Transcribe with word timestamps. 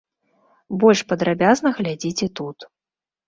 Больш 0.83 1.03
падрабязна 1.11 1.73
глядзіце 1.81 2.31
тут. 2.39 2.57